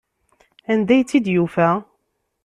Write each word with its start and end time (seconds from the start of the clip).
Anda 0.71 0.91
ay 0.95 1.03
tt-id-yufa? 1.03 1.69